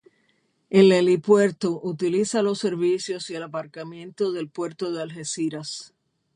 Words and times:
El 0.71 0.91
helipuerto 0.93 1.79
utiliza 1.83 2.41
los 2.41 2.57
servicios 2.57 3.29
y 3.29 3.35
el 3.35 3.43
aparcamiento 3.43 4.31
del 4.31 4.49
puerto 4.49 4.91
de 4.91 5.03
Algeciras. 5.03 5.93